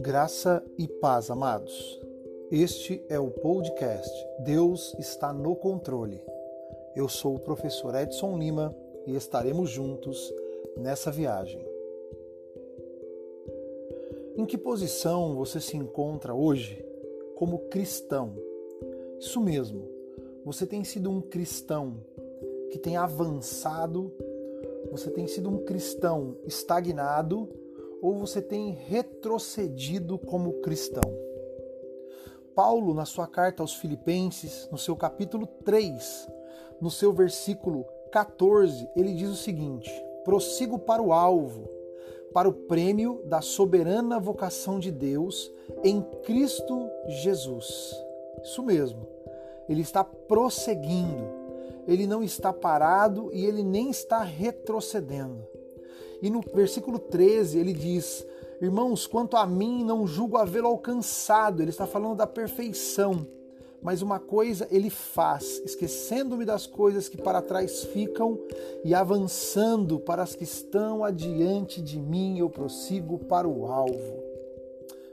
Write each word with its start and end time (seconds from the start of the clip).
Graça 0.00 0.64
e 0.78 0.88
paz, 0.88 1.30
amados. 1.30 2.00
Este 2.50 3.04
é 3.10 3.18
o 3.18 3.30
podcast 3.30 4.10
Deus 4.40 4.94
está 4.98 5.34
no 5.34 5.54
controle. 5.54 6.22
Eu 6.94 7.10
sou 7.10 7.34
o 7.34 7.40
professor 7.40 7.94
Edson 7.94 8.38
Lima 8.38 8.74
e 9.06 9.14
estaremos 9.14 9.68
juntos 9.68 10.32
nessa 10.78 11.10
viagem. 11.10 11.62
Em 14.34 14.46
que 14.46 14.56
posição 14.56 15.36
você 15.36 15.60
se 15.60 15.76
encontra 15.76 16.34
hoje 16.34 16.82
como 17.34 17.68
cristão? 17.68 18.34
Isso 19.18 19.42
mesmo, 19.42 19.86
você 20.42 20.64
tem 20.66 20.84
sido 20.84 21.10
um 21.10 21.20
cristão 21.20 21.96
que 22.76 22.82
tem 22.82 22.96
avançado, 22.98 24.12
você 24.92 25.10
tem 25.10 25.26
sido 25.26 25.48
um 25.48 25.64
cristão 25.64 26.36
estagnado 26.44 27.48
ou 28.02 28.18
você 28.18 28.42
tem 28.42 28.70
retrocedido 28.70 30.18
como 30.18 30.60
cristão? 30.60 31.02
Paulo, 32.54 32.92
na 32.92 33.06
sua 33.06 33.26
carta 33.26 33.62
aos 33.62 33.74
Filipenses, 33.74 34.68
no 34.70 34.76
seu 34.76 34.94
capítulo 34.94 35.46
3, 35.64 36.28
no 36.78 36.90
seu 36.90 37.14
versículo 37.14 37.86
14, 38.12 38.86
ele 38.94 39.14
diz 39.14 39.30
o 39.30 39.36
seguinte: 39.36 39.90
prossigo 40.22 40.78
para 40.78 41.00
o 41.00 41.14
alvo, 41.14 41.70
para 42.34 42.46
o 42.46 42.52
prêmio 42.52 43.22
da 43.24 43.40
soberana 43.40 44.20
vocação 44.20 44.78
de 44.78 44.90
Deus 44.90 45.50
em 45.82 46.02
Cristo 46.24 46.90
Jesus. 47.06 47.96
Isso 48.42 48.62
mesmo, 48.62 49.06
ele 49.66 49.80
está 49.80 50.04
prosseguindo, 50.04 51.45
ele 51.86 52.06
não 52.06 52.22
está 52.22 52.52
parado 52.52 53.30
e 53.32 53.44
ele 53.44 53.62
nem 53.62 53.90
está 53.90 54.22
retrocedendo. 54.22 55.46
E 56.20 56.30
no 56.30 56.40
versículo 56.40 56.98
13 56.98 57.58
ele 57.58 57.72
diz: 57.72 58.26
Irmãos, 58.60 59.06
quanto 59.06 59.36
a 59.36 59.46
mim, 59.46 59.84
não 59.84 60.06
julgo 60.06 60.36
havê-lo 60.36 60.68
alcançado. 60.68 61.62
Ele 61.62 61.70
está 61.70 61.86
falando 61.86 62.16
da 62.16 62.26
perfeição. 62.26 63.26
Mas 63.82 64.02
uma 64.02 64.18
coisa 64.18 64.66
ele 64.70 64.90
faz, 64.90 65.60
esquecendo-me 65.64 66.44
das 66.44 66.66
coisas 66.66 67.08
que 67.08 67.16
para 67.16 67.42
trás 67.42 67.84
ficam 67.84 68.38
e 68.82 68.94
avançando 68.94 70.00
para 70.00 70.22
as 70.22 70.34
que 70.34 70.44
estão 70.44 71.04
adiante 71.04 71.80
de 71.80 71.98
mim, 71.98 72.38
eu 72.38 72.48
prossigo 72.48 73.18
para 73.18 73.46
o 73.46 73.66
alvo. 73.66 74.24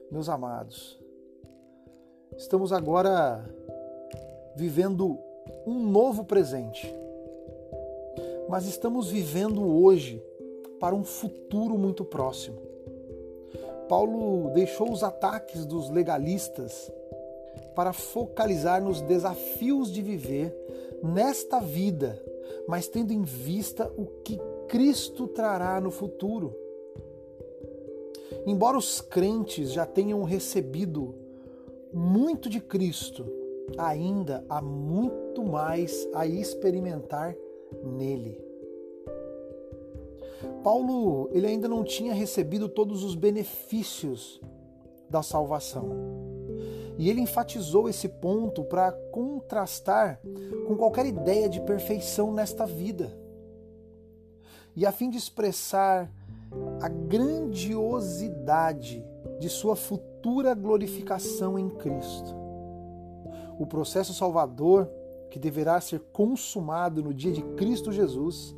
Meus 0.09 0.29
amados, 0.29 0.97
estamos 2.37 2.71
agora 2.71 3.45
vivendo 4.55 5.19
um 5.65 5.79
novo 5.79 6.23
presente, 6.23 6.93
mas 8.49 8.65
estamos 8.65 9.09
vivendo 9.09 9.63
hoje 9.63 10.23
para 10.79 10.95
um 10.95 11.03
futuro 11.03 11.77
muito 11.77 12.03
próximo. 12.03 12.57
Paulo 13.87 14.51
deixou 14.53 14.91
os 14.91 15.03
ataques 15.03 15.65
dos 15.65 15.89
legalistas 15.89 16.91
para 17.75 17.93
focalizar 17.93 18.81
nos 18.83 19.01
desafios 19.01 19.91
de 19.91 20.01
viver 20.01 20.55
nesta 21.01 21.59
vida, 21.59 22.21
mas 22.67 22.87
tendo 22.87 23.11
em 23.11 23.23
vista 23.23 23.91
o 23.97 24.05
que 24.23 24.39
Cristo 24.67 25.27
trará 25.27 25.79
no 25.79 25.91
futuro. 25.91 26.55
Embora 28.45 28.77
os 28.77 28.99
crentes 28.99 29.71
já 29.71 29.85
tenham 29.85 30.23
recebido 30.23 31.15
muito 31.93 32.49
de 32.49 32.59
Cristo, 32.59 33.25
ainda 33.77 34.43
há 34.49 34.61
muito 34.61 35.43
mais 35.43 36.07
a 36.13 36.25
experimentar 36.25 37.35
nele. 37.83 38.41
Paulo, 40.63 41.29
ele 41.31 41.47
ainda 41.47 41.67
não 41.67 41.83
tinha 41.83 42.13
recebido 42.13 42.69
todos 42.69 43.03
os 43.03 43.15
benefícios 43.15 44.39
da 45.09 45.23
salvação. 45.23 45.89
E 46.97 47.09
ele 47.09 47.21
enfatizou 47.21 47.89
esse 47.89 48.07
ponto 48.07 48.63
para 48.63 48.91
contrastar 48.91 50.19
com 50.67 50.75
qualquer 50.75 51.05
ideia 51.05 51.49
de 51.49 51.61
perfeição 51.61 52.33
nesta 52.33 52.65
vida. 52.65 53.17
E 54.75 54.85
a 54.85 54.91
fim 54.91 55.09
de 55.09 55.17
expressar 55.17 56.11
a 56.81 56.87
grandiosidade 56.87 59.03
de 59.39 59.49
sua 59.49 59.75
futura 59.75 60.53
glorificação 60.53 61.57
em 61.57 61.67
Cristo. 61.69 62.42
O 63.63 63.65
processo 63.65 64.13
salvador 64.13 64.89
que 65.31 65.39
deverá 65.39 65.79
ser 65.79 66.01
consumado 66.11 67.01
no 67.01 67.13
dia 67.13 67.31
de 67.31 67.41
Cristo 67.55 67.93
Jesus 67.93 68.53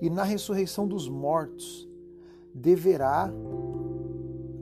e 0.00 0.08
na 0.08 0.22
ressurreição 0.22 0.86
dos 0.86 1.08
mortos 1.08 1.88
deverá 2.54 3.28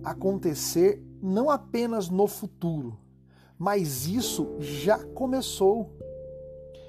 acontecer 0.03 1.05
não 1.21 1.51
apenas 1.51 2.09
no 2.09 2.27
futuro, 2.27 2.99
mas 3.59 4.07
isso 4.07 4.55
já 4.59 5.05
começou. 5.05 5.91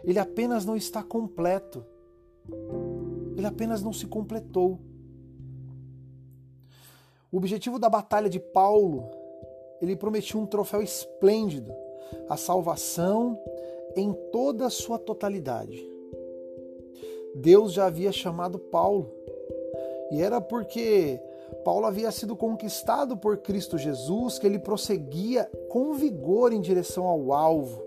Ele 0.01 0.17
apenas 0.17 0.63
não 0.65 0.77
está 0.77 1.03
completo. 1.03 1.85
Ele 3.35 3.45
apenas 3.45 3.83
não 3.83 3.91
se 3.91 4.07
completou. 4.07 4.79
O 7.29 7.35
objetivo 7.35 7.77
da 7.77 7.89
batalha 7.89 8.29
de 8.29 8.39
Paulo, 8.39 9.11
ele 9.81 9.97
prometia 9.97 10.39
um 10.39 10.45
troféu 10.45 10.81
esplêndido, 10.81 11.75
a 12.27 12.37
salvação 12.37 13.39
em 13.95 14.13
toda 14.31 14.65
a 14.65 14.69
sua 14.69 14.97
totalidade. 14.99 15.87
Deus 17.35 17.73
já 17.73 17.85
havia 17.85 18.11
chamado 18.11 18.57
Paulo. 18.57 19.11
E 20.11 20.21
era 20.21 20.39
porque 20.39 21.19
Paulo 21.63 21.85
havia 21.85 22.11
sido 22.11 22.35
conquistado 22.35 23.17
por 23.17 23.37
Cristo 23.37 23.77
Jesus 23.77 24.39
que 24.39 24.45
ele 24.45 24.59
prosseguia 24.59 25.49
com 25.69 25.93
vigor 25.93 26.53
em 26.53 26.61
direção 26.61 27.05
ao 27.05 27.33
alvo, 27.33 27.83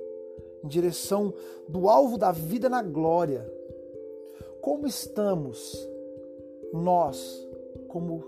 em 0.65 0.69
direção 0.69 1.33
do 1.69 1.89
alvo 1.89 2.19
da 2.19 2.33
vida 2.33 2.69
na 2.69 2.83
glória. 2.83 3.51
Como 4.61 4.87
estamos 4.87 5.89
nós, 6.73 7.47
como 7.87 8.25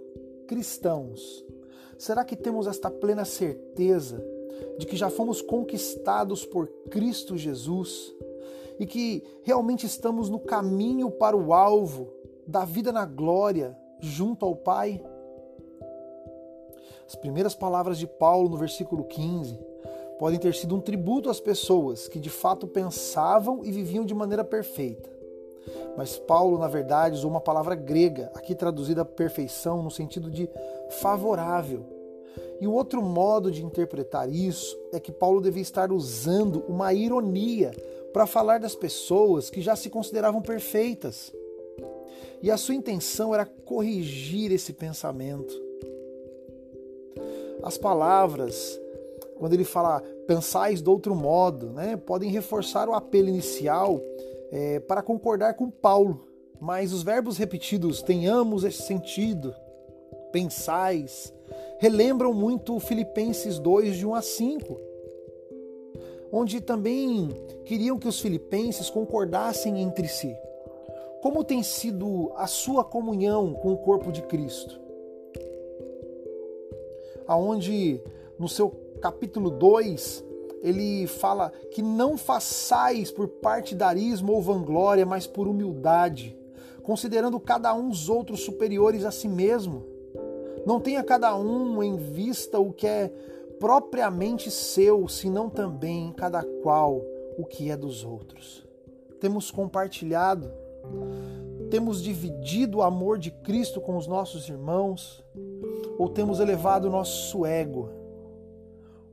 cristãos? 0.47 1.45
Será 1.99 2.25
que 2.25 2.37
temos 2.37 2.67
esta 2.67 2.91
plena 2.91 3.25
certeza 3.27 4.25
de 4.78 4.87
que 4.87 4.97
já 4.97 5.10
fomos 5.10 5.43
conquistados 5.43 6.44
por 6.44 6.66
Cristo 6.91 7.37
Jesus? 7.37 8.15
e 8.81 8.87
que 8.87 9.22
realmente 9.43 9.84
estamos 9.84 10.31
no 10.31 10.41
caminho 10.41 11.10
para 11.10 11.37
o 11.37 11.53
alvo 11.53 12.10
da 12.47 12.65
vida 12.65 12.91
na 12.91 13.04
glória 13.04 13.76
junto 14.00 14.47
ao 14.47 14.56
Pai? 14.56 15.04
As 17.06 17.15
primeiras 17.15 17.54
palavras 17.54 17.99
de 17.99 18.06
Paulo 18.06 18.49
no 18.49 18.56
versículo 18.56 19.04
15 19.04 19.59
podem 20.19 20.38
ter 20.38 20.54
sido 20.54 20.75
um 20.75 20.81
tributo 20.81 21.28
às 21.28 21.38
pessoas 21.38 22.09
que 22.09 22.19
de 22.19 22.31
fato 22.31 22.66
pensavam 22.66 23.62
e 23.62 23.70
viviam 23.70 24.04
de 24.04 24.15
maneira 24.15 24.43
perfeita. 24.43 25.10
Mas 25.94 26.19
Paulo, 26.19 26.59
na 26.59 26.69
verdade, 26.69 27.16
usou 27.16 27.31
uma 27.31 27.41
palavra 27.41 27.75
grega, 27.75 28.31
aqui 28.34 28.54
traduzida 28.54 29.04
perfeição 29.04 29.82
no 29.82 29.91
sentido 29.91 30.31
de 30.31 30.49
favorável. 30.88 32.00
E 32.61 32.67
o 32.67 32.73
outro 32.73 33.03
modo 33.03 33.51
de 33.51 33.65
interpretar 33.65 34.29
isso 34.31 34.79
é 34.93 35.01
que 35.01 35.11
Paulo 35.11 35.41
devia 35.41 35.63
estar 35.63 35.91
usando 35.91 36.63
uma 36.69 36.93
ironia 36.93 37.71
para 38.13 38.27
falar 38.27 38.61
das 38.61 38.75
pessoas 38.75 39.49
que 39.49 39.61
já 39.61 39.75
se 39.75 39.89
consideravam 39.89 40.43
perfeitas. 40.43 41.33
E 42.43 42.51
a 42.51 42.57
sua 42.57 42.75
intenção 42.75 43.35
era 43.35 43.47
corrigir 43.47 44.53
esse 44.53 44.73
pensamento. 44.73 45.55
As 47.63 47.77
palavras, 47.77 48.81
quando 49.39 49.53
ele 49.53 49.65
fala 49.65 50.03
pensais 50.27 50.83
de 50.83 50.89
outro 50.89 51.15
modo, 51.15 51.71
né, 51.71 51.97
podem 51.97 52.31
reforçar 52.31 52.89
o 52.89 52.95
apelo 52.95 53.29
inicial 53.29 54.01
é, 54.51 54.81
para 54.81 55.03
concordar 55.03 55.55
com 55.55 55.71
Paulo, 55.71 56.26
mas 56.61 56.93
os 56.93 57.03
verbos 57.03 57.37
repetidos 57.37 58.03
tenhamos 58.03 58.65
esse 58.65 58.83
sentido, 58.83 59.55
pensais, 60.33 61.33
relembram 61.81 62.32
muito 62.32 62.79
Filipenses 62.79 63.59
2, 63.59 63.97
de 63.97 64.06
1 64.06 64.15
a 64.15 64.23
5 64.23 64.91
onde 66.32 66.61
também 66.61 67.29
queriam 67.65 67.99
que 67.99 68.09
os 68.09 68.21
filipenses 68.21 68.88
concordassem 68.88 69.81
entre 69.81 70.06
si. 70.06 70.35
Como 71.23 71.44
tem 71.44 71.62
sido 71.62 72.32
a 72.37 72.47
sua 72.47 72.85
comunhão 72.85 73.53
com 73.55 73.73
o 73.73 73.79
corpo 73.79 74.12
de 74.12 74.23
Cristo? 74.23 74.81
Aonde 77.27 78.03
no 78.38 78.49
seu 78.49 78.71
capítulo 79.00 79.50
2 79.50 80.25
ele 80.62 81.06
fala 81.06 81.50
que 81.71 81.83
não 81.83 82.17
façais 82.17 83.11
por 83.11 83.26
partidarismo 83.29 84.33
ou 84.33 84.43
vanglória, 84.43 85.06
mas 85.06 85.26
por 85.26 85.49
humildade, 85.49 86.37
considerando 86.83 87.41
cada 87.41 87.75
um 87.75 87.88
os 87.88 88.09
outros 88.09 88.41
superiores 88.41 89.05
a 89.05 89.11
si 89.11 89.29
mesmo. 89.29 89.89
Não 90.67 90.81
tenha 90.81 91.03
cada 91.03 91.37
um 91.37 91.83
em 91.83 91.97
vista 91.97 92.59
o 92.59 92.73
que 92.73 92.87
é 92.87 93.12
propriamente 93.59 94.51
seu, 94.51 95.07
senão 95.09 95.51
também 95.51 96.12
cada 96.12 96.43
qual 96.62 97.03
o 97.37 97.45
que 97.45 97.71
é 97.71 97.77
dos 97.77 98.05
outros. 98.05 98.67
temos 99.21 99.51
compartilhado, 99.51 100.51
temos 101.71 102.03
dividido 102.03 102.79
o 102.79 102.83
amor 102.83 103.19
de 103.19 103.31
Cristo 103.31 103.81
com 103.81 103.97
os 103.97 104.07
nossos 104.07 104.49
irmãos, 104.49 105.23
ou 105.99 106.09
temos 106.09 106.41
elevado 106.41 106.89
o 106.89 106.91
nosso 106.91 107.45
ego? 107.45 107.91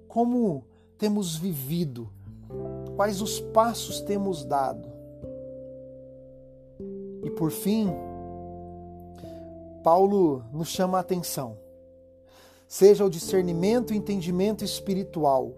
Como 0.08 0.64
temos 0.98 1.36
vivido? 1.36 2.10
Quais 2.96 3.22
os 3.22 3.40
passos 3.40 4.00
temos 4.00 4.46
dado? 4.46 4.90
E 7.24 7.30
por 7.32 7.52
fim, 7.52 7.94
Paulo 9.84 10.44
nos 10.52 10.70
chama 10.70 10.98
a 10.98 11.02
atenção. 11.02 11.58
Seja 12.68 13.06
o 13.06 13.10
discernimento 13.10 13.94
e 13.94 13.98
entendimento 13.98 14.64
espiritual, 14.64 15.54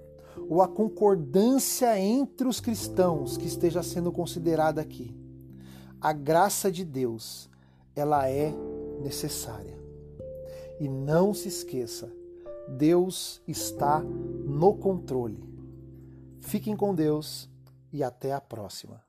ou 0.50 0.62
a 0.62 0.68
concordância 0.68 2.00
entre 2.00 2.48
os 2.48 2.60
cristãos 2.60 3.38
que 3.38 3.48
esteja 3.48 3.84
sendo 3.84 4.12
considerada 4.12 4.80
aqui. 4.82 5.16
A 6.00 6.14
graça 6.14 6.72
de 6.72 6.86
Deus, 6.86 7.50
ela 7.96 8.30
é 8.30 8.54
necessária. 9.02 9.78
E 10.80 10.88
não 10.88 11.34
se 11.34 11.48
esqueça, 11.48 12.12
Deus 12.68 13.42
está 13.48 14.00
no 14.02 14.76
controle. 14.76 15.44
Fiquem 16.40 16.76
com 16.76 16.96
Deus 16.96 17.50
e 17.92 18.04
até 18.04 18.32
a 18.32 18.40
próxima. 18.40 19.04